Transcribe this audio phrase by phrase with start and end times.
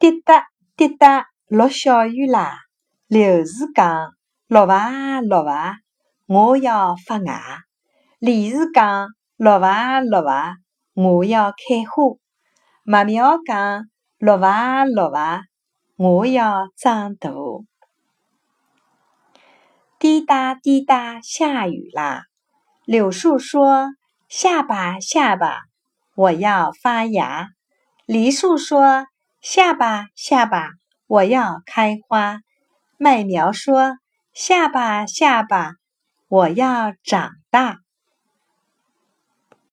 [0.00, 0.46] 滴答
[0.78, 2.56] 滴答落小雨啦，
[3.06, 4.14] 刘氏讲：
[4.46, 5.76] 落伐落伐，
[6.24, 7.58] 我要发芽；
[8.18, 10.56] 李氏讲：落伐落伐，
[10.94, 12.16] 我要开花；
[12.82, 13.84] 麦苗讲：
[14.16, 15.42] 落伐落伐，
[15.96, 17.30] 我要长大。
[19.98, 22.22] 滴答滴答下雨啦，
[22.86, 23.90] 柳树说：
[24.30, 25.60] 下吧下吧，
[26.14, 27.48] 我要发芽；
[28.06, 29.04] 梨树说：
[29.40, 30.72] 下吧下吧，
[31.06, 32.40] 我要开花；
[32.98, 33.96] 麦苗说：
[34.34, 35.72] 下吧下吧，
[36.28, 37.78] 我要长大。